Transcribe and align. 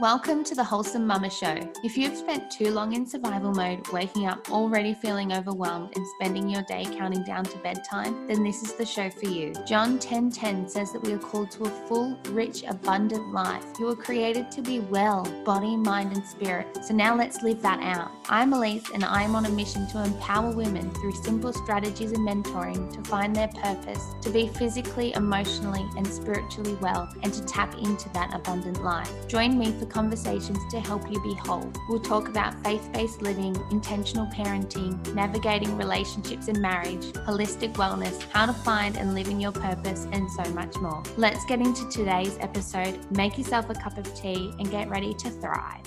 Welcome 0.00 0.42
to 0.44 0.56
the 0.56 0.64
Wholesome 0.64 1.06
Mama 1.06 1.30
Show. 1.30 1.56
If 1.84 1.96
you've 1.96 2.16
spent 2.16 2.50
too 2.50 2.72
long 2.72 2.94
in 2.94 3.06
survival 3.06 3.52
mode, 3.52 3.86
waking 3.92 4.26
up 4.26 4.50
already 4.50 4.92
feeling 4.92 5.32
overwhelmed 5.32 5.92
and 5.94 6.04
spending 6.18 6.48
your 6.48 6.62
day 6.62 6.84
counting 6.84 7.22
down 7.22 7.44
to 7.44 7.58
bedtime, 7.58 8.26
then 8.26 8.42
this 8.42 8.60
is 8.64 8.72
the 8.72 8.84
show 8.84 9.08
for 9.08 9.26
you. 9.26 9.52
John 9.64 10.00
10:10 10.00 10.68
says 10.68 10.92
that 10.92 11.02
we 11.04 11.12
are 11.12 11.18
called 11.18 11.52
to 11.52 11.66
a 11.66 11.70
full, 11.86 12.18
rich, 12.30 12.64
abundant 12.66 13.32
life. 13.32 13.64
You 13.78 13.86
were 13.86 13.94
created 13.94 14.50
to 14.50 14.62
be 14.62 14.80
well, 14.80 15.22
body, 15.44 15.76
mind, 15.76 16.12
and 16.12 16.26
spirit. 16.26 16.66
So 16.82 16.92
now 16.92 17.14
let's 17.14 17.44
live 17.44 17.62
that 17.62 17.80
out. 17.80 18.10
I'm 18.28 18.52
Elise 18.52 18.90
and 18.92 19.04
I'm 19.04 19.36
on 19.36 19.46
a 19.46 19.50
mission 19.50 19.86
to 19.88 20.02
empower 20.02 20.50
women 20.50 20.90
through 20.90 21.12
simple 21.12 21.52
strategies 21.52 22.10
and 22.10 22.26
mentoring 22.28 22.92
to 22.94 23.08
find 23.08 23.34
their 23.34 23.48
purpose, 23.48 24.02
to 24.22 24.30
be 24.30 24.48
physically, 24.48 25.12
emotionally, 25.14 25.86
and 25.96 26.04
spiritually 26.04 26.76
well, 26.80 27.08
and 27.22 27.32
to 27.32 27.44
tap 27.44 27.74
into 27.78 28.08
that 28.08 28.34
abundant 28.34 28.82
life. 28.82 29.28
Join 29.28 29.56
me 29.56 29.70
for 29.70 29.83
conversations 29.86 30.58
to 30.70 30.80
help 30.80 31.10
you 31.10 31.20
be 31.22 31.34
whole. 31.34 31.70
We'll 31.88 32.00
talk 32.00 32.28
about 32.28 32.62
faith 32.64 32.88
based 32.92 33.22
living, 33.22 33.56
intentional 33.70 34.26
parenting, 34.26 35.14
navigating 35.14 35.76
relationships 35.76 36.48
and 36.48 36.60
marriage, 36.60 37.04
holistic 37.26 37.74
wellness, 37.74 38.20
how 38.30 38.46
to 38.46 38.52
find 38.52 38.96
and 38.96 39.14
live 39.14 39.28
in 39.28 39.40
your 39.40 39.52
purpose, 39.52 40.06
and 40.12 40.30
so 40.30 40.44
much 40.52 40.76
more. 40.76 41.02
Let's 41.16 41.44
get 41.46 41.60
into 41.60 41.88
today's 41.88 42.36
episode. 42.40 42.98
Make 43.10 43.38
yourself 43.38 43.70
a 43.70 43.74
cup 43.74 43.98
of 43.98 44.14
tea 44.14 44.52
and 44.58 44.70
get 44.70 44.88
ready 44.88 45.14
to 45.14 45.30
thrive. 45.30 45.82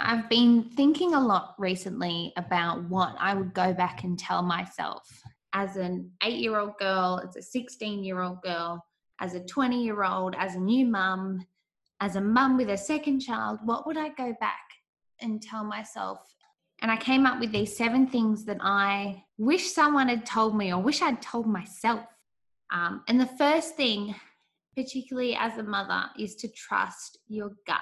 I've 0.00 0.28
been 0.28 0.64
thinking 0.76 1.14
a 1.14 1.20
lot 1.20 1.54
recently 1.58 2.32
about 2.36 2.84
what 2.84 3.16
I 3.18 3.34
would 3.34 3.54
go 3.54 3.72
back 3.72 4.04
and 4.04 4.18
tell 4.18 4.42
myself 4.42 5.08
as 5.54 5.76
an 5.76 6.10
eight 6.22 6.40
year 6.40 6.58
old 6.58 6.76
girl, 6.78 7.22
as 7.26 7.36
a 7.36 7.42
16 7.42 8.04
year 8.04 8.20
old 8.20 8.42
girl, 8.42 8.84
as 9.24 9.32
a 9.34 9.40
20 9.40 9.82
year 9.82 10.04
old, 10.04 10.34
as 10.38 10.54
a 10.54 10.60
new 10.60 10.84
mum, 10.84 11.46
as 12.00 12.16
a 12.16 12.20
mum 12.20 12.58
with 12.58 12.68
a 12.68 12.76
second 12.76 13.20
child, 13.20 13.58
what 13.64 13.86
would 13.86 13.96
I 13.96 14.10
go 14.10 14.36
back 14.38 14.68
and 15.20 15.40
tell 15.40 15.64
myself? 15.64 16.18
And 16.82 16.90
I 16.90 16.98
came 16.98 17.24
up 17.24 17.40
with 17.40 17.50
these 17.50 17.74
seven 17.74 18.06
things 18.06 18.44
that 18.44 18.58
I 18.60 19.24
wish 19.38 19.72
someone 19.72 20.08
had 20.08 20.26
told 20.26 20.54
me 20.54 20.74
or 20.74 20.82
wish 20.82 21.00
I'd 21.00 21.22
told 21.22 21.46
myself. 21.46 22.04
Um, 22.70 23.02
and 23.08 23.18
the 23.18 23.38
first 23.38 23.76
thing, 23.76 24.14
particularly 24.76 25.34
as 25.34 25.56
a 25.56 25.62
mother, 25.62 26.04
is 26.18 26.34
to 26.36 26.48
trust 26.48 27.18
your 27.26 27.52
gut, 27.66 27.78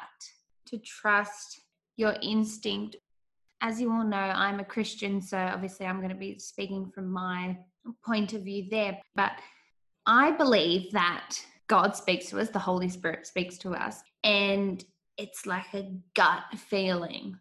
to 0.67 0.79
trust 0.79 1.61
your 1.97 2.15
instinct. 2.23 2.95
As 3.61 3.81
you 3.81 3.91
all 3.91 4.05
know, 4.05 4.17
I'm 4.17 4.61
a 4.61 4.65
Christian, 4.65 5.21
so 5.21 5.39
obviously 5.39 5.87
I'm 5.87 5.99
going 5.99 6.11
to 6.11 6.15
be 6.15 6.39
speaking 6.39 6.93
from 6.95 7.11
my 7.11 7.59
point 8.05 8.33
of 8.33 8.43
view 8.43 8.69
there. 8.71 9.01
But 9.17 9.33
I 10.07 10.33
believe 10.33 10.93
that 10.93 11.37
God 11.69 11.97
speaks 11.97 12.27
to 12.31 12.41
us, 12.41 12.51
the 12.51 12.59
Holy 12.59 12.89
Spirit 12.89 13.27
speaks 13.27 13.57
to 13.59 13.71
us, 13.71 14.03
and 14.25 14.85
it's 15.17 15.47
like 15.47 15.73
a 15.75 15.93
gut 16.15 16.43
feeling. 16.57 17.39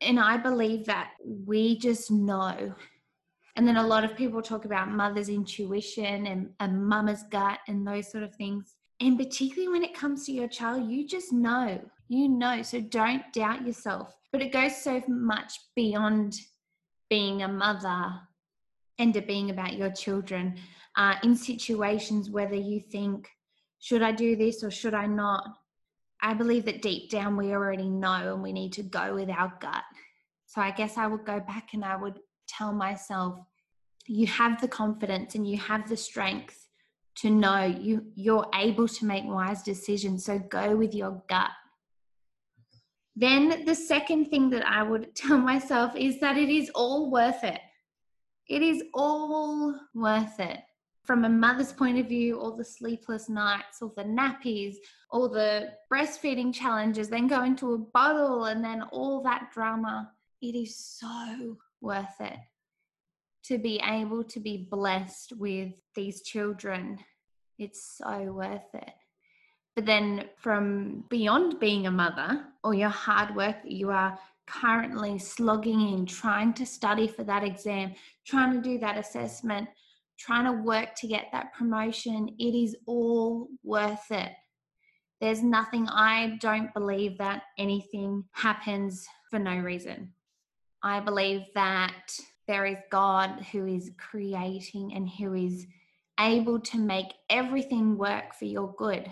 And 0.00 0.20
I 0.20 0.36
believe 0.36 0.86
that 0.86 1.12
we 1.24 1.78
just 1.78 2.10
know. 2.10 2.74
And 3.56 3.66
then 3.66 3.76
a 3.76 3.86
lot 3.86 4.04
of 4.04 4.16
people 4.16 4.42
talk 4.42 4.66
about 4.66 4.90
mother's 4.90 5.30
intuition 5.30 6.26
and 6.26 6.50
a 6.60 6.68
mama's 6.68 7.24
gut 7.30 7.58
and 7.66 7.86
those 7.86 8.10
sort 8.10 8.22
of 8.22 8.34
things. 8.34 8.76
And 9.00 9.18
particularly 9.18 9.72
when 9.72 9.82
it 9.82 9.94
comes 9.94 10.26
to 10.26 10.32
your 10.32 10.48
child, 10.48 10.90
you 10.90 11.06
just 11.06 11.32
know, 11.32 11.80
you 12.08 12.28
know. 12.28 12.62
So 12.62 12.80
don't 12.80 13.22
doubt 13.32 13.66
yourself. 13.66 14.14
But 14.30 14.42
it 14.42 14.52
goes 14.52 14.76
so 14.76 15.02
much 15.08 15.54
beyond 15.74 16.36
being 17.08 17.42
a 17.42 17.48
mother 17.48 18.20
and 18.98 19.14
to 19.14 19.20
being 19.20 19.50
about 19.50 19.74
your 19.74 19.90
children 19.90 20.56
uh, 20.96 21.16
in 21.22 21.36
situations 21.36 22.30
whether 22.30 22.54
you 22.54 22.80
think, 22.80 23.28
should 23.78 24.02
I 24.02 24.12
do 24.12 24.36
this 24.36 24.64
or 24.64 24.70
should 24.70 24.94
I 24.94 25.06
not? 25.06 25.44
I 26.22 26.34
believe 26.34 26.64
that 26.64 26.82
deep 26.82 27.10
down 27.10 27.36
we 27.36 27.52
already 27.52 27.88
know 27.88 28.32
and 28.32 28.42
we 28.42 28.52
need 28.52 28.72
to 28.74 28.82
go 28.82 29.14
with 29.14 29.28
our 29.28 29.52
gut. 29.60 29.84
So 30.46 30.60
I 30.60 30.70
guess 30.70 30.96
I 30.96 31.06
would 31.06 31.26
go 31.26 31.40
back 31.40 31.74
and 31.74 31.84
I 31.84 31.96
would 31.96 32.18
tell 32.48 32.72
myself, 32.72 33.38
you 34.06 34.26
have 34.28 34.60
the 34.60 34.68
confidence 34.68 35.34
and 35.34 35.46
you 35.46 35.58
have 35.58 35.88
the 35.88 35.96
strength 35.96 36.68
to 37.16 37.30
know 37.30 37.64
you 37.64 38.06
you're 38.14 38.46
able 38.54 38.86
to 38.86 39.04
make 39.04 39.24
wise 39.24 39.62
decisions. 39.62 40.24
So 40.24 40.38
go 40.38 40.76
with 40.76 40.94
your 40.94 41.22
gut. 41.28 41.50
Then 43.14 43.64
the 43.64 43.74
second 43.74 44.26
thing 44.26 44.50
that 44.50 44.66
I 44.66 44.82
would 44.82 45.14
tell 45.14 45.38
myself 45.38 45.94
is 45.96 46.20
that 46.20 46.38
it 46.38 46.48
is 46.48 46.70
all 46.74 47.10
worth 47.10 47.42
it. 47.44 47.60
It 48.48 48.62
is 48.62 48.82
all 48.94 49.74
worth 49.94 50.38
it 50.38 50.60
from 51.06 51.24
a 51.24 51.28
mother's 51.28 51.72
point 51.72 51.98
of 51.98 52.08
view, 52.08 52.38
all 52.38 52.56
the 52.56 52.64
sleepless 52.64 53.28
nights, 53.28 53.80
all 53.80 53.92
the 53.96 54.02
nappies, 54.02 54.76
all 55.10 55.28
the 55.28 55.72
breastfeeding 55.92 56.52
challenges, 56.52 57.08
then 57.08 57.28
going 57.28 57.54
to 57.56 57.74
a 57.74 57.78
bottle 57.78 58.46
and 58.46 58.64
then 58.64 58.82
all 58.90 59.22
that 59.22 59.50
drama, 59.54 60.10
it 60.42 60.54
is 60.54 60.76
so 60.76 61.56
worth 61.80 62.20
it 62.20 62.38
to 63.44 63.58
be 63.58 63.80
able 63.84 64.24
to 64.24 64.40
be 64.40 64.66
blessed 64.70 65.32
with 65.36 65.72
these 65.94 66.22
children. 66.22 66.98
It's 67.58 67.98
so 67.98 68.32
worth 68.32 68.74
it. 68.74 68.90
But 69.76 69.86
then, 69.86 70.24
from 70.38 71.04
beyond 71.10 71.60
being 71.60 71.86
a 71.86 71.90
mother 71.90 72.44
or 72.64 72.74
your 72.74 72.88
hard 72.88 73.36
work 73.36 73.62
that 73.62 73.70
you 73.70 73.90
are 73.90 74.18
currently 74.46 75.18
slogging 75.18 75.80
in, 75.80 76.06
trying 76.06 76.54
to 76.54 76.64
study 76.64 77.06
for 77.06 77.24
that 77.24 77.44
exam, 77.44 77.94
trying 78.24 78.54
to 78.54 78.60
do 78.60 78.78
that 78.78 78.96
assessment, 78.96 79.68
trying 80.18 80.44
to 80.44 80.62
work 80.62 80.94
to 80.96 81.06
get 81.06 81.28
that 81.32 81.54
promotion, 81.54 82.34
it 82.38 82.54
is 82.54 82.76
all 82.86 83.48
worth 83.62 84.10
it. 84.10 84.32
There's 85.20 85.42
nothing, 85.42 85.88
I 85.88 86.38
don't 86.40 86.72
believe 86.74 87.18
that 87.18 87.44
anything 87.58 88.24
happens 88.32 89.06
for 89.30 89.38
no 89.38 89.56
reason. 89.56 90.12
I 90.82 91.00
believe 91.00 91.42
that 91.54 92.18
there 92.46 92.66
is 92.66 92.76
God 92.90 93.44
who 93.50 93.66
is 93.66 93.90
creating 93.98 94.92
and 94.94 95.08
who 95.08 95.34
is 95.34 95.66
able 96.20 96.60
to 96.60 96.78
make 96.78 97.12
everything 97.28 97.98
work 97.98 98.34
for 98.34 98.44
your 98.44 98.74
good. 98.76 99.10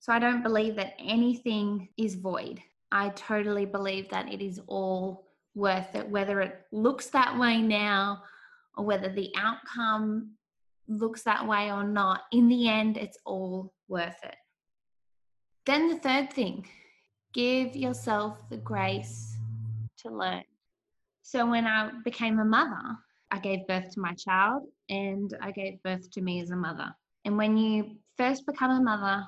So 0.00 0.12
I 0.12 0.18
don't 0.18 0.42
believe 0.42 0.76
that 0.76 0.94
anything 0.98 1.88
is 1.96 2.14
void. 2.14 2.60
I 2.92 3.08
totally 3.10 3.64
believe 3.64 4.08
that 4.10 4.32
it 4.32 4.40
is 4.40 4.60
all 4.66 5.26
worth 5.54 5.94
it, 5.94 6.08
whether 6.08 6.40
it 6.40 6.60
looks 6.70 7.06
that 7.08 7.38
way 7.38 7.60
now 7.60 8.22
or 8.76 8.84
whether 8.84 9.08
the 9.08 9.32
outcome 9.36 10.35
looks 10.88 11.22
that 11.22 11.46
way 11.46 11.70
or 11.70 11.84
not, 11.84 12.22
in 12.32 12.48
the 12.48 12.68
end, 12.68 12.96
it's 12.96 13.18
all 13.24 13.72
worth 13.88 14.18
it. 14.22 14.36
Then 15.64 15.88
the 15.88 15.98
third 15.98 16.32
thing, 16.32 16.66
give 17.32 17.74
yourself 17.74 18.48
the 18.48 18.56
grace 18.56 19.36
to 19.98 20.10
learn. 20.10 20.44
So 21.22 21.44
when 21.44 21.66
I 21.66 21.90
became 22.04 22.38
a 22.38 22.44
mother, 22.44 22.96
I 23.30 23.40
gave 23.40 23.66
birth 23.66 23.90
to 23.94 24.00
my 24.00 24.14
child 24.14 24.62
and 24.88 25.36
I 25.40 25.50
gave 25.50 25.82
birth 25.82 26.10
to 26.12 26.20
me 26.20 26.40
as 26.40 26.50
a 26.50 26.56
mother. 26.56 26.94
And 27.24 27.36
when 27.36 27.56
you 27.56 27.96
first 28.16 28.46
become 28.46 28.70
a 28.70 28.80
mother, 28.80 29.26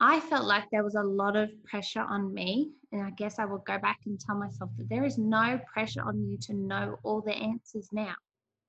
I 0.00 0.20
felt 0.20 0.46
like 0.46 0.64
there 0.70 0.84
was 0.84 0.94
a 0.94 1.02
lot 1.02 1.36
of 1.36 1.50
pressure 1.64 2.02
on 2.08 2.32
me. 2.32 2.70
And 2.92 3.02
I 3.02 3.10
guess 3.10 3.38
I 3.38 3.44
will 3.44 3.58
go 3.58 3.78
back 3.78 3.98
and 4.06 4.20
tell 4.20 4.36
myself 4.36 4.70
that 4.78 4.88
there 4.88 5.04
is 5.04 5.18
no 5.18 5.58
pressure 5.72 6.02
on 6.02 6.22
you 6.28 6.38
to 6.42 6.54
know 6.54 6.98
all 7.02 7.20
the 7.20 7.34
answers 7.34 7.88
now. 7.92 8.14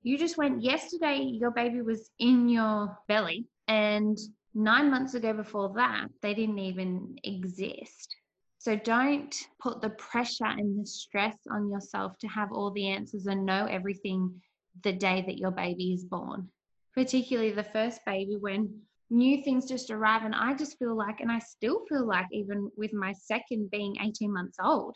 You 0.07 0.17
just 0.17 0.37
went 0.37 0.63
yesterday, 0.63 1.17
your 1.17 1.51
baby 1.51 1.81
was 1.81 2.11
in 2.17 2.47
your 2.47 2.97
belly, 3.09 3.45
and 3.67 4.17
nine 4.55 4.89
months 4.89 5.15
ago 5.15 5.33
before 5.33 5.73
that, 5.75 6.07
they 6.21 6.33
didn't 6.33 6.59
even 6.59 7.17
exist. 7.25 8.15
So 8.57 8.77
don't 8.77 9.35
put 9.59 9.81
the 9.81 9.89
pressure 9.89 10.45
and 10.45 10.79
the 10.79 10.85
stress 10.85 11.35
on 11.51 11.69
yourself 11.69 12.17
to 12.19 12.27
have 12.29 12.53
all 12.53 12.71
the 12.71 12.87
answers 12.87 13.25
and 13.25 13.45
know 13.45 13.65
everything 13.65 14.41
the 14.81 14.93
day 14.93 15.25
that 15.27 15.39
your 15.39 15.51
baby 15.51 15.91
is 15.91 16.05
born, 16.05 16.47
particularly 16.93 17.51
the 17.51 17.65
first 17.65 17.99
baby 18.05 18.37
when 18.37 18.79
new 19.09 19.43
things 19.43 19.67
just 19.67 19.91
arrive. 19.91 20.23
And 20.23 20.33
I 20.33 20.53
just 20.53 20.79
feel 20.79 20.95
like, 20.95 21.19
and 21.19 21.29
I 21.29 21.39
still 21.39 21.83
feel 21.89 22.07
like, 22.07 22.27
even 22.31 22.71
with 22.77 22.93
my 22.93 23.11
second 23.11 23.71
being 23.71 23.97
18 24.01 24.31
months 24.31 24.55
old, 24.63 24.95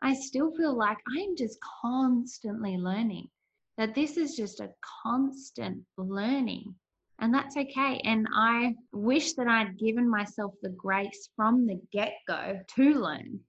I 0.00 0.14
still 0.14 0.50
feel 0.56 0.74
like 0.74 0.96
I'm 1.14 1.36
just 1.36 1.58
constantly 1.82 2.78
learning 2.78 3.28
that 3.76 3.94
this 3.94 4.16
is 4.16 4.34
just 4.34 4.60
a 4.60 4.70
constant 5.02 5.84
learning. 5.96 6.74
And 7.18 7.32
that's 7.32 7.56
okay. 7.56 8.00
And 8.04 8.26
I 8.34 8.74
wish 8.92 9.34
that 9.34 9.48
I'd 9.48 9.78
given 9.78 10.08
myself 10.08 10.54
the 10.62 10.70
grace 10.70 11.30
from 11.36 11.66
the 11.66 11.80
get 11.92 12.14
go 12.26 12.58
to 12.76 12.94
learn. 12.94 13.40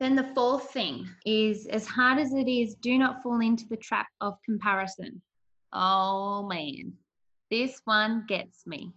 Then 0.00 0.14
the 0.14 0.30
fourth 0.34 0.70
thing 0.70 1.08
is 1.26 1.66
as 1.66 1.86
hard 1.86 2.18
as 2.18 2.32
it 2.32 2.48
is, 2.48 2.76
do 2.76 2.96
not 2.98 3.22
fall 3.22 3.40
into 3.40 3.66
the 3.68 3.76
trap 3.76 4.06
of 4.20 4.38
comparison. 4.44 5.20
Oh 5.72 6.46
man, 6.46 6.92
this 7.50 7.80
one 7.84 8.24
gets 8.28 8.64
me. 8.66 8.92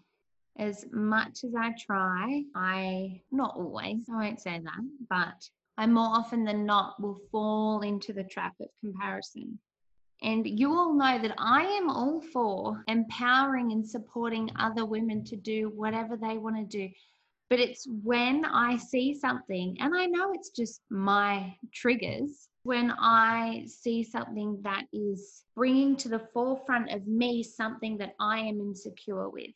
As 0.57 0.86
much 0.92 1.44
as 1.44 1.56
I 1.57 1.74
try, 1.80 2.44
I, 2.54 3.21
not 3.31 3.56
always, 3.56 4.07
I 4.13 4.15
won't 4.15 4.39
say 4.39 4.59
that, 4.59 5.07
but 5.09 5.50
I 5.77 5.88
more 5.88 6.15
often 6.15 6.44
than 6.44 6.65
not 6.65 7.01
will 7.01 7.19
fall 7.31 7.81
into 7.81 8.13
the 8.13 8.25
trap 8.25 8.54
of 8.59 8.68
comparison. 8.80 9.57
And 10.23 10.47
you 10.47 10.73
all 10.73 10.94
know 10.94 11.19
that 11.19 11.33
I 11.38 11.63
am 11.63 11.89
all 11.89 12.21
for 12.21 12.83
empowering 12.88 13.71
and 13.71 13.88
supporting 13.88 14.51
other 14.59 14.85
women 14.85 15.23
to 15.25 15.35
do 15.35 15.69
whatever 15.69 16.15
they 16.15 16.38
want 16.38 16.57
to 16.57 16.63
do. 16.63 16.89
But 17.50 17.59
it's 17.59 17.85
when 18.03 18.45
I 18.45 18.77
see 18.77 19.13
something, 19.13 19.77
and 19.81 19.94
I 19.95 20.06
know 20.06 20.31
it's 20.31 20.51
just 20.51 20.81
my 20.89 21.53
triggers, 21.73 22.47
when 22.63 22.91
I 22.91 23.65
see 23.68 24.03
something 24.03 24.59
that 24.62 24.85
is 24.94 25.44
bringing 25.56 25.95
to 25.97 26.09
the 26.09 26.27
forefront 26.33 26.91
of 26.91 27.07
me 27.07 27.44
something 27.44 27.97
that 27.97 28.13
I 28.19 28.39
am 28.39 28.62
insecure 28.62 29.27
with 29.27 29.56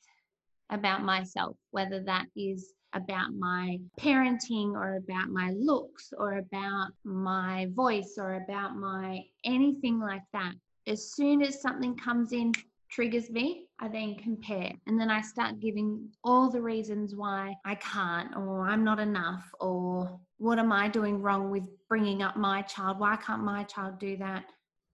about 0.72 1.04
myself, 1.04 1.56
whether 1.72 2.02
that 2.04 2.26
is 2.36 2.74
about 2.96 3.34
my 3.38 3.78
parenting 4.00 4.72
or 4.72 4.96
about 4.96 5.30
my 5.30 5.52
looks 5.52 6.14
or 6.18 6.38
about 6.38 6.88
my 7.04 7.68
voice 7.76 8.16
or 8.18 8.36
about 8.36 8.76
my 8.76 9.22
anything 9.44 10.00
like 10.00 10.24
that. 10.34 10.54
As 10.88 11.12
soon 11.12 11.42
as 11.42 11.62
something 11.62 11.96
comes 11.98 12.32
in, 12.32 12.54
triggers 12.90 13.30
me, 13.30 13.68
I 13.80 13.90
then 13.90 14.16
compare. 14.16 14.72
And 14.88 15.00
then 15.00 15.10
I 15.10 15.22
start 15.22 15.60
giving 15.60 16.10
all 16.24 16.50
the 16.50 16.62
reasons 16.62 17.14
why 17.14 17.56
I 17.66 17.76
can't, 17.76 18.36
or 18.38 18.68
I'm 18.68 18.84
not 18.84 19.00
enough, 19.00 19.44
or 19.60 20.18
what 20.38 20.60
am 20.60 20.72
I 20.72 20.88
doing 20.88 21.22
wrong 21.22 21.52
with 21.52 21.64
bringing 21.90 22.22
up 22.22 22.38
my 22.38 22.62
child? 22.62 23.00
Why 23.00 23.18
can't 23.18 23.44
my 23.44 23.64
child 23.64 24.00
do 24.00 24.16
that? 24.18 24.46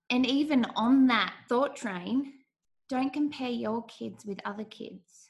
And 0.10 0.26
even 0.26 0.66
on 0.76 1.08
that 1.08 1.34
thought 1.48 1.76
train, 1.76 2.34
don't 2.90 3.14
compare 3.14 3.50
your 3.50 3.86
kids 3.86 4.26
with 4.26 4.40
other 4.46 4.66
kids. 4.66 5.21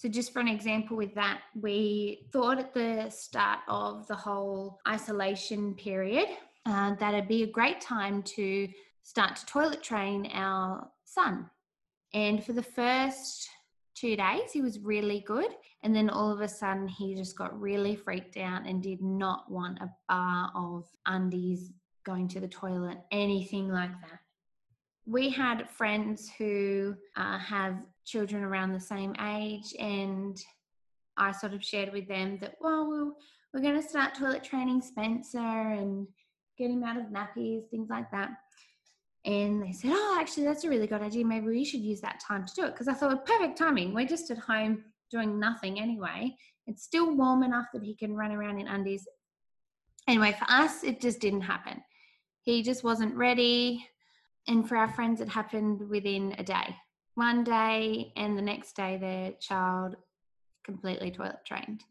So, 0.00 0.08
just 0.08 0.32
for 0.32 0.40
an 0.40 0.48
example 0.48 0.96
with 0.96 1.14
that, 1.14 1.40
we 1.54 2.26
thought 2.32 2.58
at 2.58 2.72
the 2.72 3.10
start 3.10 3.58
of 3.68 4.06
the 4.06 4.14
whole 4.14 4.80
isolation 4.88 5.74
period 5.74 6.28
uh, 6.64 6.94
that 6.94 7.12
it'd 7.12 7.28
be 7.28 7.42
a 7.42 7.46
great 7.46 7.82
time 7.82 8.22
to 8.22 8.68
start 9.02 9.36
to 9.36 9.46
toilet 9.46 9.82
train 9.82 10.30
our 10.32 10.88
son 11.04 11.50
and 12.12 12.44
for 12.44 12.52
the 12.52 12.62
first 12.62 13.48
two 13.94 14.16
days, 14.16 14.52
he 14.52 14.62
was 14.62 14.80
really 14.80 15.22
good. 15.26 15.50
And 15.82 15.94
then 15.94 16.10
all 16.10 16.30
of 16.30 16.40
a 16.40 16.48
sudden, 16.48 16.88
he 16.88 17.14
just 17.14 17.36
got 17.36 17.58
really 17.58 17.96
freaked 17.96 18.36
out 18.36 18.66
and 18.66 18.82
did 18.82 19.00
not 19.00 19.50
want 19.50 19.78
a 19.80 19.90
bar 20.08 20.50
of 20.54 20.86
undies, 21.06 21.70
going 22.04 22.28
to 22.28 22.40
the 22.40 22.48
toilet, 22.48 22.98
anything 23.10 23.68
like 23.68 23.92
that. 24.00 24.20
We 25.10 25.28
had 25.28 25.68
friends 25.68 26.30
who 26.38 26.94
uh, 27.16 27.38
have 27.38 27.78
children 28.04 28.44
around 28.44 28.72
the 28.72 28.80
same 28.80 29.14
age, 29.20 29.74
and 29.78 30.40
I 31.16 31.32
sort 31.32 31.52
of 31.52 31.64
shared 31.64 31.92
with 31.92 32.06
them 32.06 32.38
that, 32.40 32.54
well, 32.60 32.88
we'll 32.88 33.16
we're 33.52 33.60
going 33.60 33.80
to 33.80 33.88
start 33.88 34.14
toilet 34.14 34.44
training 34.44 34.80
Spencer 34.80 35.38
and 35.38 36.06
get 36.56 36.70
him 36.70 36.84
out 36.84 36.96
of 36.96 37.06
nappies, 37.06 37.68
things 37.68 37.90
like 37.90 38.10
that. 38.12 38.30
And 39.24 39.62
they 39.62 39.72
said, 39.72 39.90
Oh, 39.92 40.18
actually, 40.20 40.44
that's 40.44 40.64
a 40.64 40.68
really 40.68 40.86
good 40.86 41.02
idea. 41.02 41.24
Maybe 41.24 41.46
we 41.46 41.64
should 41.64 41.80
use 41.80 42.00
that 42.02 42.20
time 42.20 42.46
to 42.46 42.54
do 42.54 42.64
it. 42.64 42.72
Because 42.72 42.88
I 42.88 42.94
thought, 42.94 43.26
perfect 43.26 43.58
timing. 43.58 43.92
We're 43.92 44.06
just 44.06 44.30
at 44.30 44.38
home 44.38 44.84
doing 45.10 45.40
nothing 45.40 45.80
anyway. 45.80 46.36
It's 46.66 46.84
still 46.84 47.14
warm 47.14 47.42
enough 47.42 47.66
that 47.74 47.82
he 47.82 47.94
can 47.94 48.14
run 48.14 48.30
around 48.30 48.60
in 48.60 48.68
undies. 48.68 49.06
Anyway, 50.06 50.34
for 50.38 50.46
us, 50.48 50.84
it 50.84 51.00
just 51.00 51.20
didn't 51.20 51.42
happen. 51.42 51.82
He 52.42 52.62
just 52.62 52.84
wasn't 52.84 53.14
ready. 53.16 53.84
And 54.46 54.68
for 54.68 54.76
our 54.76 54.88
friends, 54.88 55.20
it 55.20 55.28
happened 55.28 55.88
within 55.88 56.34
a 56.38 56.42
day. 56.42 56.76
One 57.14 57.44
day, 57.44 58.12
and 58.16 58.36
the 58.36 58.42
next 58.42 58.74
day, 58.74 58.96
their 58.96 59.32
child 59.32 59.96
completely 60.64 61.10
toilet 61.10 61.44
trained. 61.46 61.84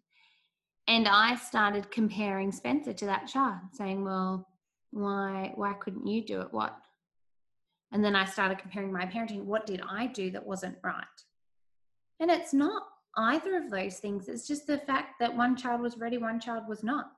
And 0.87 1.07
I 1.07 1.35
started 1.35 1.91
comparing 1.91 2.51
Spencer 2.51 2.93
to 2.93 3.05
that 3.05 3.27
child, 3.27 3.59
saying, 3.73 4.03
Well, 4.03 4.47
why 4.91 5.51
why 5.55 5.73
couldn't 5.73 6.07
you 6.07 6.25
do 6.25 6.41
it? 6.41 6.51
What 6.51 6.75
and 7.91 8.03
then 8.03 8.15
I 8.15 8.25
started 8.25 8.59
comparing 8.59 8.91
my 8.91 9.05
parenting. 9.05 9.43
What 9.43 9.65
did 9.65 9.81
I 9.87 10.07
do 10.07 10.29
that 10.31 10.45
wasn't 10.45 10.77
right? 10.83 11.05
And 12.19 12.29
it's 12.29 12.53
not 12.53 12.83
either 13.17 13.57
of 13.57 13.71
those 13.71 13.97
things. 13.97 14.27
It's 14.27 14.47
just 14.47 14.67
the 14.67 14.77
fact 14.77 15.13
that 15.19 15.35
one 15.35 15.55
child 15.55 15.81
was 15.81 15.97
ready, 15.97 16.17
one 16.17 16.39
child 16.39 16.67
was 16.67 16.83
not. 16.83 17.11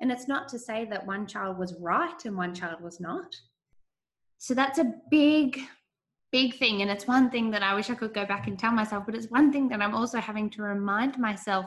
And 0.00 0.10
it's 0.10 0.28
not 0.28 0.48
to 0.48 0.58
say 0.58 0.84
that 0.86 1.06
one 1.06 1.26
child 1.26 1.58
was 1.58 1.74
right 1.80 2.24
and 2.24 2.36
one 2.36 2.54
child 2.54 2.80
was 2.80 3.00
not. 3.00 3.34
So 4.38 4.54
that's 4.54 4.78
a 4.78 4.92
big, 5.10 5.60
big 6.32 6.56
thing. 6.58 6.82
And 6.82 6.90
it's 6.90 7.06
one 7.06 7.30
thing 7.30 7.50
that 7.50 7.62
I 7.62 7.74
wish 7.74 7.90
I 7.90 7.94
could 7.94 8.14
go 8.14 8.24
back 8.24 8.46
and 8.46 8.58
tell 8.58 8.72
myself, 8.72 9.04
but 9.06 9.14
it's 9.14 9.30
one 9.30 9.52
thing 9.52 9.68
that 9.68 9.80
I'm 9.80 9.94
also 9.94 10.18
having 10.18 10.50
to 10.50 10.62
remind 10.62 11.18
myself 11.18 11.66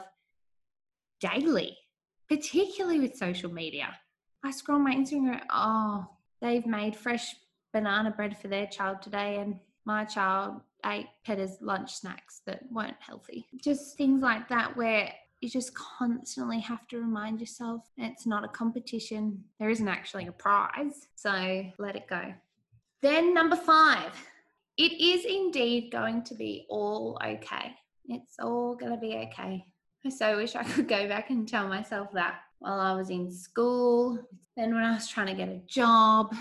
daily, 1.20 1.78
particularly 2.28 3.00
with 3.00 3.16
social 3.16 3.52
media. 3.52 3.96
I 4.44 4.52
scroll 4.52 4.80
my 4.80 4.96
Instagram, 4.96 5.42
oh, 5.52 6.08
they've 6.42 6.66
made 6.66 6.96
fresh 6.96 7.36
banana 7.74 8.12
bread 8.12 8.38
for 8.38 8.48
their 8.48 8.68
child 8.68 9.02
today, 9.02 9.38
and 9.38 9.60
my 9.86 10.06
child 10.06 10.62
ate 10.86 11.08
Petta's 11.26 11.58
lunch 11.62 11.94
snacks 11.94 12.42
that 12.46 12.62
weren't 12.72 12.96
healthy. 13.00 13.48
Just 13.62 13.98
things 13.98 14.22
like 14.22 14.48
that 14.50 14.78
where 14.78 15.12
you 15.42 15.50
just 15.50 15.74
constantly 15.74 16.60
have 16.60 16.88
to 16.88 17.00
remind 17.00 17.40
yourself 17.40 17.84
it's 17.98 18.26
not 18.26 18.44
a 18.44 18.48
competition. 18.48 19.44
There 19.60 19.70
isn't 19.70 19.88
actually 19.88 20.28
a 20.28 20.32
prize. 20.32 21.08
So 21.16 21.66
let 21.78 21.96
it 21.96 22.08
go. 22.08 22.34
Then, 23.02 23.34
number 23.34 23.56
five, 23.56 24.12
it 24.78 24.94
is 25.00 25.26
indeed 25.26 25.92
going 25.92 26.24
to 26.24 26.36
be 26.36 26.66
all 26.70 27.18
okay. 27.24 27.76
It's 28.08 28.36
all 28.40 28.76
going 28.76 28.92
to 28.92 28.98
be 28.98 29.16
okay. 29.28 29.66
I 30.06 30.10
so 30.10 30.38
wish 30.38 30.56
I 30.56 30.64
could 30.64 30.88
go 30.88 31.08
back 31.08 31.30
and 31.30 31.48
tell 31.48 31.68
myself 31.68 32.12
that 32.14 32.40
while 32.60 32.80
I 32.80 32.94
was 32.94 33.10
in 33.10 33.32
school, 33.32 34.20
then 34.56 34.74
when 34.74 34.84
I 34.84 34.94
was 34.94 35.08
trying 35.08 35.28
to 35.28 35.34
get 35.34 35.50
a 35.50 35.62
job, 35.68 36.34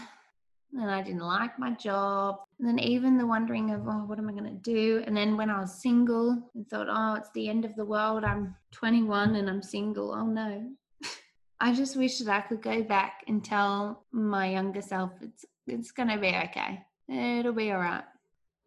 and 0.72 0.90
I 0.90 1.02
didn't 1.02 1.22
like 1.22 1.58
my 1.58 1.72
job. 1.72 2.40
And 2.58 2.68
then 2.68 2.78
even 2.78 3.18
the 3.18 3.26
wondering 3.26 3.70
of, 3.70 3.86
oh, 3.86 4.04
what 4.04 4.18
am 4.18 4.28
I 4.28 4.32
going 4.32 4.44
to 4.44 4.50
do? 4.50 5.02
And 5.06 5.16
then 5.16 5.36
when 5.36 5.50
I 5.50 5.60
was 5.60 5.80
single 5.80 6.42
and 6.54 6.68
thought, 6.68 6.88
oh, 6.90 7.14
it's 7.14 7.30
the 7.34 7.48
end 7.48 7.64
of 7.64 7.74
the 7.76 7.84
world. 7.84 8.24
I'm 8.24 8.54
21 8.72 9.36
and 9.36 9.48
I'm 9.48 9.62
single. 9.62 10.12
Oh 10.12 10.26
no. 10.26 10.70
I 11.60 11.74
just 11.74 11.96
wish 11.96 12.18
that 12.18 12.28
I 12.28 12.40
could 12.42 12.62
go 12.62 12.82
back 12.82 13.24
and 13.28 13.44
tell 13.44 14.04
my 14.12 14.50
younger 14.50 14.82
self 14.82 15.12
it's 15.22 15.44
it's 15.68 15.92
to 15.92 16.18
be 16.18 16.28
okay. 16.28 16.82
It'll 17.08 17.52
be 17.52 17.72
all 17.72 17.78
right. 17.78 18.04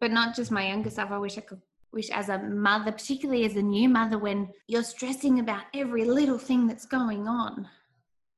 But 0.00 0.10
not 0.10 0.34
just 0.34 0.50
my 0.50 0.66
younger 0.68 0.90
self. 0.90 1.10
I 1.10 1.18
wish 1.18 1.38
I 1.38 1.42
could 1.42 1.60
wish 1.92 2.10
as 2.10 2.28
a 2.28 2.38
mother, 2.38 2.90
particularly 2.92 3.44
as 3.44 3.56
a 3.56 3.62
new 3.62 3.88
mother, 3.88 4.18
when 4.18 4.48
you're 4.66 4.82
stressing 4.82 5.38
about 5.38 5.64
every 5.74 6.04
little 6.04 6.38
thing 6.38 6.66
that's 6.66 6.86
going 6.86 7.28
on, 7.28 7.68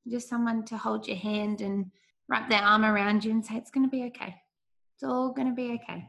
just 0.08 0.28
someone 0.28 0.64
to 0.66 0.76
hold 0.76 1.06
your 1.06 1.16
hand 1.16 1.61
and 1.61 1.90
wrap 2.28 2.50
their 2.50 2.62
arm 2.62 2.84
around 2.84 3.25
you 3.25 3.31
and 3.31 3.44
say, 3.44 3.55
it's 3.55 3.70
going 3.70 3.87
to 3.87 3.90
be 3.90 4.05
okay. 4.05 4.34
It's 4.94 5.05
all 5.05 5.32
going 5.32 5.49
to 5.49 5.55
be 5.55 5.78
okay. 5.82 6.08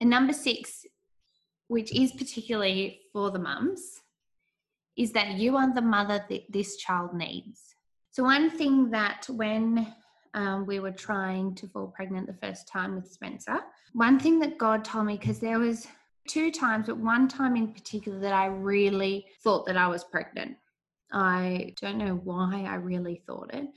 And 0.00 0.10
number 0.10 0.32
six, 0.32 0.84
which 1.68 1.94
is 1.94 2.12
particularly 2.12 3.00
for 3.12 3.30
the 3.30 3.38
mums, 3.38 4.00
is 4.96 5.12
that 5.12 5.34
you 5.34 5.56
are 5.56 5.72
the 5.72 5.82
mother 5.82 6.24
that 6.28 6.52
this 6.52 6.76
child 6.76 7.14
needs. 7.14 7.74
So, 8.10 8.22
one 8.22 8.50
thing 8.50 8.90
that 8.90 9.26
when 9.28 9.92
um, 10.34 10.66
we 10.66 10.80
were 10.80 10.92
trying 10.92 11.54
to 11.54 11.66
fall 11.68 11.86
pregnant 11.86 12.26
the 12.26 12.46
first 12.46 12.68
time 12.68 12.94
with 12.94 13.10
Spencer, 13.10 13.60
one 13.92 14.18
thing 14.18 14.38
that 14.40 14.58
God 14.58 14.84
told 14.84 15.06
me, 15.06 15.16
because 15.16 15.38
there 15.38 15.58
was 15.58 15.86
two 16.28 16.50
times, 16.50 16.86
but 16.86 16.96
one 16.96 17.28
time 17.28 17.56
in 17.56 17.68
particular 17.68 18.18
that 18.18 18.32
I 18.32 18.46
really 18.46 19.26
thought 19.42 19.66
that 19.66 19.76
I 19.76 19.86
was 19.86 20.04
pregnant. 20.04 20.56
I 21.12 21.74
don't 21.80 21.98
know 21.98 22.20
why 22.24 22.66
I 22.68 22.74
really 22.74 23.22
thought 23.26 23.54
it, 23.54 23.68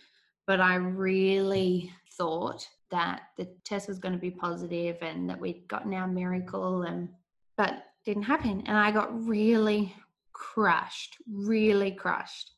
but 0.48 0.60
I 0.60 0.76
really 0.76 1.92
thought 2.18 2.68
that 2.90 3.22
the 3.38 3.46
test 3.64 3.88
was 3.88 4.00
going 4.00 4.14
to 4.14 4.20
be 4.20 4.32
positive 4.32 4.98
and 5.02 5.30
that 5.30 5.40
we'd 5.40 5.68
gotten 5.68 5.94
our 5.94 6.08
miracle 6.08 6.84
and 6.84 7.10
but 7.58 7.84
didn't 8.06 8.24
happen 8.24 8.64
and 8.66 8.78
I 8.78 8.92
got 8.92 9.28
really 9.28 9.94
crushed, 10.32 11.18
really 11.30 11.92
crushed 11.92 12.52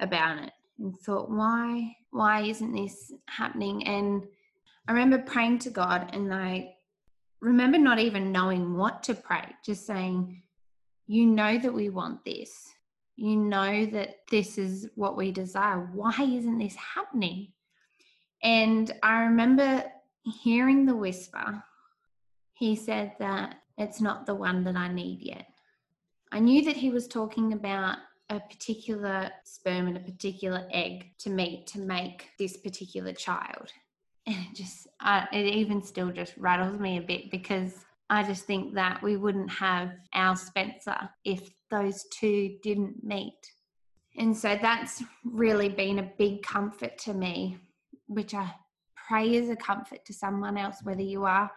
about 0.00 0.38
it 0.38 0.52
and 0.78 0.98
thought 0.98 1.30
why 1.30 1.96
why 2.16 2.42
isn't 2.42 2.72
this 2.72 3.12
happening 3.26 3.86
and 3.86 4.22
I 4.88 4.92
remember 4.92 5.18
praying 5.18 5.58
to 5.60 5.70
God 5.70 6.10
and 6.12 6.32
I 6.32 6.74
remember 7.40 7.78
not 7.78 7.98
even 7.98 8.32
knowing 8.32 8.76
what 8.76 9.02
to 9.04 9.14
pray 9.14 9.54
just 9.64 9.86
saying 9.86 10.42
you 11.06 11.26
know 11.26 11.58
that 11.58 11.72
we 11.72 11.90
want 11.90 12.24
this 12.24 12.76
you 13.16 13.34
know 13.36 13.86
that 13.86 14.16
this 14.30 14.58
is 14.58 14.90
what 14.94 15.16
we 15.16 15.32
desire. 15.32 15.88
Why 15.92 16.14
isn't 16.20 16.58
this 16.58 16.76
happening? 16.76 17.48
And 18.42 18.92
I 19.02 19.22
remember 19.22 19.84
hearing 20.42 20.84
the 20.84 20.94
whisper. 20.94 21.62
He 22.52 22.76
said 22.76 23.12
that 23.18 23.56
it's 23.78 24.02
not 24.02 24.26
the 24.26 24.34
one 24.34 24.64
that 24.64 24.76
I 24.76 24.88
need 24.88 25.20
yet. 25.22 25.46
I 26.30 26.40
knew 26.40 26.62
that 26.64 26.76
he 26.76 26.90
was 26.90 27.08
talking 27.08 27.54
about 27.54 27.98
a 28.28 28.40
particular 28.40 29.30
sperm 29.44 29.86
and 29.86 29.96
a 29.96 30.00
particular 30.00 30.66
egg 30.72 31.12
to 31.18 31.30
meet 31.30 31.66
to 31.68 31.80
make 31.80 32.30
this 32.38 32.56
particular 32.56 33.12
child. 33.12 33.72
And 34.28 34.34
it 34.50 34.56
just, 34.56 34.88
uh, 34.98 35.26
it 35.32 35.46
even 35.46 35.80
still 35.84 36.10
just 36.10 36.36
rattles 36.36 36.80
me 36.80 36.98
a 36.98 37.00
bit 37.00 37.30
because 37.30 37.84
I 38.10 38.24
just 38.24 38.44
think 38.44 38.74
that 38.74 39.00
we 39.00 39.16
wouldn't 39.16 39.50
have 39.50 39.92
our 40.14 40.34
Spencer 40.34 40.96
if 41.24 41.48
those 41.70 42.04
two 42.12 42.56
didn't 42.60 43.04
meet. 43.04 43.38
And 44.18 44.36
so 44.36 44.58
that's 44.60 45.04
really 45.24 45.68
been 45.68 46.00
a 46.00 46.10
big 46.18 46.42
comfort 46.42 46.98
to 46.98 47.14
me, 47.14 47.58
which 48.08 48.34
I 48.34 48.52
pray 49.08 49.34
is 49.34 49.48
a 49.48 49.54
comfort 49.54 50.04
to 50.06 50.12
someone 50.12 50.58
else, 50.58 50.78
whether 50.82 51.02
you 51.02 51.24
are 51.24 51.50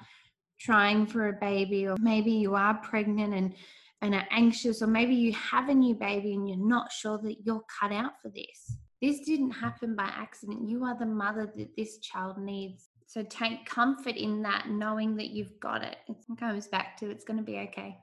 trying 0.59 1.05
for 1.05 1.29
a 1.29 1.33
baby 1.33 1.87
or 1.87 1.95
maybe 1.99 2.31
you 2.31 2.55
are 2.55 2.75
pregnant 2.75 3.33
and 3.33 3.55
and 4.01 4.15
are 4.15 4.27
anxious, 4.31 4.81
or 4.81 4.87
maybe 4.87 5.13
you 5.13 5.33
have 5.33 5.69
a 5.69 5.73
new 5.73 5.93
baby 5.93 6.33
and 6.33 6.47
you're 6.47 6.57
not 6.57 6.91
sure 6.91 7.17
that 7.19 7.45
you're 7.45 7.63
cut 7.79 7.91
out 7.91 8.13
for 8.21 8.29
this. 8.29 8.77
This 9.01 9.21
didn't 9.21 9.51
happen 9.51 9.95
by 9.95 10.05
accident. 10.05 10.67
You 10.67 10.83
are 10.85 10.97
the 10.97 11.05
mother 11.05 11.51
that 11.55 11.75
this 11.77 11.99
child 11.99 12.37
needs. 12.37 12.89
So 13.07 13.23
take 13.23 13.65
comfort 13.65 14.15
in 14.15 14.41
that, 14.43 14.69
knowing 14.69 15.15
that 15.17 15.31
you've 15.31 15.59
got 15.59 15.83
it. 15.83 15.97
It 16.07 16.17
comes 16.39 16.67
back 16.67 16.97
to 16.97 17.09
it's 17.09 17.23
going 17.23 17.37
to 17.37 17.43
be 17.43 17.57
okay. 17.59 17.97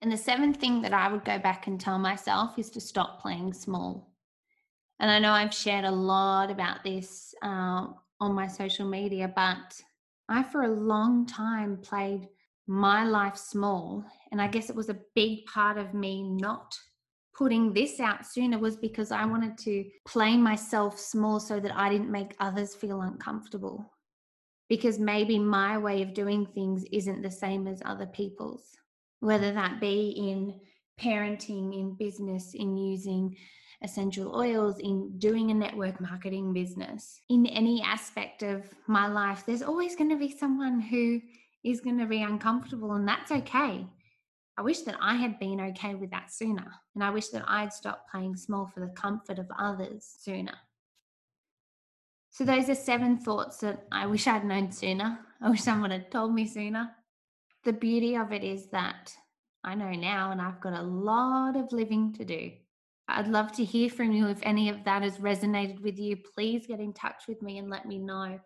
And 0.00 0.12
the 0.12 0.16
seventh 0.16 0.58
thing 0.58 0.82
that 0.82 0.92
I 0.92 1.10
would 1.10 1.24
go 1.24 1.38
back 1.38 1.66
and 1.66 1.80
tell 1.80 1.98
myself 1.98 2.58
is 2.58 2.70
to 2.70 2.80
stop 2.80 3.20
playing 3.20 3.52
small. 3.52 4.14
And 5.00 5.10
I 5.10 5.18
know 5.18 5.32
I've 5.32 5.54
shared 5.54 5.84
a 5.84 5.90
lot 5.90 6.50
about 6.50 6.84
this 6.84 7.34
uh, 7.42 7.88
on 8.20 8.34
my 8.34 8.46
social 8.46 8.88
media, 8.88 9.32
but 9.34 9.80
I, 10.28 10.42
for 10.42 10.62
a 10.62 10.68
long 10.68 11.26
time, 11.26 11.78
played 11.78 12.28
my 12.68 13.04
life 13.04 13.36
small. 13.36 14.04
And 14.30 14.40
I 14.40 14.46
guess 14.46 14.70
it 14.70 14.76
was 14.76 14.90
a 14.90 15.00
big 15.14 15.46
part 15.46 15.78
of 15.78 15.94
me 15.94 16.22
not 16.22 16.78
putting 17.36 17.72
this 17.72 17.98
out 17.98 18.26
sooner 18.26 18.58
was 18.58 18.76
because 18.76 19.10
I 19.10 19.24
wanted 19.24 19.56
to 19.58 19.84
play 20.06 20.36
myself 20.36 20.98
small 20.98 21.40
so 21.40 21.58
that 21.60 21.76
I 21.76 21.88
didn't 21.88 22.10
make 22.10 22.34
others 22.40 22.74
feel 22.74 23.00
uncomfortable. 23.00 23.92
Because 24.68 24.98
maybe 24.98 25.38
my 25.38 25.78
way 25.78 26.02
of 26.02 26.12
doing 26.12 26.44
things 26.44 26.84
isn't 26.92 27.22
the 27.22 27.30
same 27.30 27.66
as 27.66 27.80
other 27.84 28.06
people's, 28.06 28.76
whether 29.20 29.50
that 29.52 29.80
be 29.80 30.10
in 30.10 30.60
parenting, 31.00 31.78
in 31.78 31.94
business, 31.94 32.52
in 32.54 32.76
using 32.76 33.34
essential 33.82 34.34
oils, 34.36 34.78
in 34.80 35.16
doing 35.18 35.50
a 35.50 35.54
network 35.54 36.00
marketing 36.00 36.52
business, 36.52 37.22
in 37.30 37.46
any 37.46 37.80
aspect 37.82 38.42
of 38.42 38.64
my 38.88 39.06
life, 39.06 39.44
there's 39.46 39.62
always 39.62 39.94
going 39.94 40.10
to 40.10 40.16
be 40.16 40.36
someone 40.36 40.80
who 40.80 41.20
is 41.64 41.80
going 41.80 41.98
to 41.98 42.06
be 42.06 42.22
uncomfortable, 42.22 42.92
and 42.92 43.06
that's 43.06 43.30
okay. 43.30 43.86
I 44.56 44.62
wish 44.62 44.80
that 44.82 44.96
I 45.00 45.14
had 45.14 45.38
been 45.38 45.60
okay 45.60 45.94
with 45.94 46.10
that 46.10 46.32
sooner. 46.32 46.66
And 46.96 47.04
I 47.04 47.10
wish 47.10 47.28
that 47.28 47.44
I'd 47.46 47.72
stopped 47.72 48.10
playing 48.10 48.36
small 48.36 48.66
for 48.66 48.80
the 48.80 48.92
comfort 48.94 49.38
of 49.38 49.46
others 49.56 50.04
sooner. 50.20 50.54
So, 52.30 52.44
those 52.44 52.68
are 52.68 52.74
seven 52.74 53.18
thoughts 53.18 53.58
that 53.58 53.86
I 53.92 54.06
wish 54.06 54.26
I'd 54.26 54.44
known 54.44 54.72
sooner. 54.72 55.18
I 55.40 55.50
wish 55.50 55.62
someone 55.62 55.92
had 55.92 56.10
told 56.10 56.34
me 56.34 56.46
sooner. 56.46 56.90
The 57.64 57.72
beauty 57.72 58.16
of 58.16 58.32
it 58.32 58.42
is 58.42 58.68
that 58.70 59.14
I 59.64 59.74
know 59.74 59.92
now, 59.92 60.32
and 60.32 60.40
I've 60.40 60.60
got 60.60 60.72
a 60.72 60.82
lot 60.82 61.56
of 61.56 61.72
living 61.72 62.12
to 62.14 62.24
do. 62.24 62.50
I'd 63.08 63.28
love 63.28 63.52
to 63.52 63.64
hear 63.64 63.88
from 63.88 64.12
you 64.12 64.26
if 64.28 64.40
any 64.42 64.68
of 64.68 64.84
that 64.84 65.02
has 65.02 65.18
resonated 65.18 65.80
with 65.80 65.98
you. 65.98 66.16
Please 66.34 66.66
get 66.66 66.80
in 66.80 66.92
touch 66.92 67.24
with 67.26 67.40
me 67.42 67.58
and 67.58 67.70
let 67.70 67.86
me 67.86 67.98
know. 67.98 68.38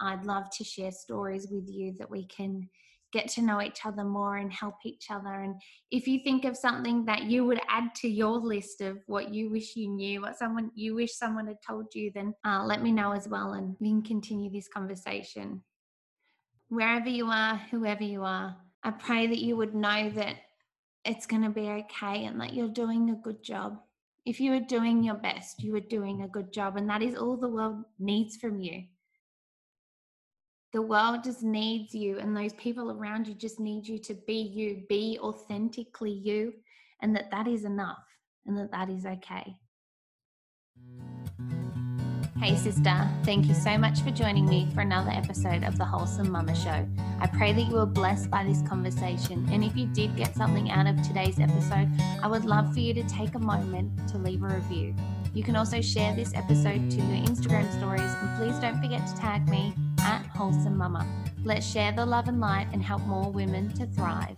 I'd 0.00 0.24
love 0.24 0.50
to 0.56 0.64
share 0.64 0.92
stories 0.92 1.48
with 1.50 1.68
you 1.68 1.94
that 1.98 2.10
we 2.10 2.24
can 2.26 2.68
get 3.12 3.28
to 3.28 3.42
know 3.42 3.62
each 3.62 3.86
other 3.86 4.04
more 4.04 4.36
and 4.36 4.52
help 4.52 4.74
each 4.84 5.10
other. 5.10 5.32
And 5.32 5.54
if 5.90 6.06
you 6.06 6.20
think 6.22 6.44
of 6.44 6.56
something 6.56 7.04
that 7.06 7.24
you 7.24 7.44
would 7.44 7.60
add 7.68 7.94
to 7.96 8.08
your 8.08 8.38
list 8.38 8.80
of 8.80 8.98
what 9.06 9.32
you 9.32 9.50
wish 9.50 9.76
you 9.76 9.88
knew, 9.88 10.22
what 10.22 10.36
someone 10.36 10.70
you 10.74 10.94
wish 10.94 11.14
someone 11.14 11.46
had 11.46 11.62
told 11.66 11.94
you, 11.94 12.10
then 12.14 12.34
uh, 12.44 12.64
let 12.64 12.82
me 12.82 12.92
know 12.92 13.12
as 13.12 13.28
well, 13.28 13.52
and 13.52 13.76
we 13.80 13.88
can 13.88 14.02
continue 14.02 14.50
this 14.50 14.68
conversation. 14.68 15.62
Wherever 16.68 17.08
you 17.08 17.26
are, 17.26 17.56
whoever 17.70 18.02
you 18.02 18.24
are, 18.24 18.56
I 18.82 18.90
pray 18.90 19.28
that 19.28 19.38
you 19.38 19.56
would 19.56 19.74
know 19.74 20.10
that 20.10 20.36
it's 21.04 21.26
going 21.26 21.42
to 21.42 21.50
be 21.50 21.68
okay 21.68 22.24
and 22.24 22.40
that 22.40 22.54
you're 22.54 22.68
doing 22.68 23.10
a 23.10 23.14
good 23.14 23.42
job 23.42 23.78
if 24.26 24.40
you 24.40 24.52
are 24.54 24.60
doing 24.60 25.04
your 25.04 25.14
best, 25.14 25.62
you 25.62 25.74
are 25.76 25.80
doing 25.80 26.22
a 26.22 26.28
good 26.28 26.52
job. 26.52 26.76
And 26.76 26.90
that 26.90 27.00
is 27.00 27.14
all 27.14 27.36
the 27.36 27.48
world 27.48 27.84
needs 28.00 28.36
from 28.36 28.58
you. 28.60 28.82
The 30.76 30.82
world 30.82 31.24
just 31.24 31.42
needs 31.42 31.94
you, 31.94 32.18
and 32.18 32.36
those 32.36 32.52
people 32.52 32.90
around 32.90 33.26
you 33.26 33.32
just 33.32 33.58
need 33.58 33.88
you 33.88 33.96
to 34.00 34.12
be 34.12 34.42
you, 34.42 34.82
be 34.90 35.18
authentically 35.22 36.12
you, 36.12 36.52
and 37.00 37.16
that 37.16 37.30
that 37.30 37.48
is 37.48 37.64
enough 37.64 38.04
and 38.44 38.58
that 38.58 38.72
that 38.72 38.90
is 38.90 39.06
okay. 39.06 39.56
Hey, 42.38 42.56
sister, 42.56 43.08
thank 43.24 43.46
you 43.46 43.54
so 43.54 43.78
much 43.78 44.02
for 44.02 44.10
joining 44.10 44.44
me 44.44 44.68
for 44.74 44.82
another 44.82 45.12
episode 45.12 45.64
of 45.64 45.78
the 45.78 45.84
Wholesome 45.86 46.30
Mama 46.30 46.54
Show. 46.54 46.86
I 47.22 47.26
pray 47.26 47.54
that 47.54 47.62
you 47.62 47.76
were 47.76 47.86
blessed 47.86 48.30
by 48.30 48.44
this 48.44 48.60
conversation. 48.68 49.48
And 49.50 49.64
if 49.64 49.74
you 49.74 49.86
did 49.86 50.14
get 50.14 50.36
something 50.36 50.70
out 50.70 50.86
of 50.86 51.00
today's 51.00 51.40
episode, 51.40 51.88
I 52.22 52.28
would 52.28 52.44
love 52.44 52.74
for 52.74 52.80
you 52.80 52.92
to 52.92 53.02
take 53.04 53.34
a 53.34 53.38
moment 53.38 54.06
to 54.10 54.18
leave 54.18 54.42
a 54.42 54.48
review. 54.48 54.94
You 55.32 55.42
can 55.42 55.56
also 55.56 55.80
share 55.80 56.14
this 56.14 56.34
episode 56.34 56.90
to 56.90 56.96
your 56.98 57.26
Instagram 57.26 57.66
stories, 57.78 58.02
and 58.02 58.36
please 58.36 58.58
don't 58.58 58.78
forget 58.82 59.06
to 59.06 59.16
tag 59.16 59.48
me 59.48 59.72
Wholesome 60.36 60.76
Mama. 60.76 61.06
Let's 61.44 61.66
share 61.66 61.92
the 61.92 62.04
love 62.04 62.28
and 62.28 62.40
light 62.40 62.68
and 62.74 62.82
help 62.82 63.00
more 63.06 63.32
women 63.32 63.72
to 63.72 63.86
thrive. 63.86 64.36